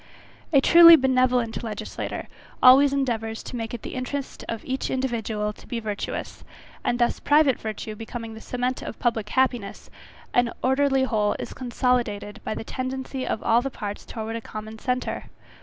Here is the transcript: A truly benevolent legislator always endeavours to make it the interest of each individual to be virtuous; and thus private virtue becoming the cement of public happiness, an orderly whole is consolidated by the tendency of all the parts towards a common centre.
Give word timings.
A 0.51 0.61
truly 0.61 0.95
benevolent 0.95 1.61
legislator 1.63 2.27
always 2.63 2.91
endeavours 2.91 3.43
to 3.43 3.55
make 3.55 3.71
it 3.75 3.83
the 3.83 3.93
interest 3.93 4.43
of 4.49 4.65
each 4.65 4.89
individual 4.89 5.53
to 5.53 5.67
be 5.67 5.79
virtuous; 5.79 6.43
and 6.83 6.97
thus 6.97 7.19
private 7.19 7.59
virtue 7.59 7.93
becoming 7.95 8.33
the 8.33 8.41
cement 8.41 8.81
of 8.81 8.97
public 8.97 9.29
happiness, 9.29 9.91
an 10.33 10.51
orderly 10.63 11.03
whole 11.03 11.35
is 11.37 11.53
consolidated 11.53 12.41
by 12.43 12.55
the 12.55 12.63
tendency 12.63 13.27
of 13.27 13.43
all 13.43 13.61
the 13.61 13.69
parts 13.69 14.03
towards 14.03 14.35
a 14.39 14.41
common 14.41 14.79
centre. 14.79 15.25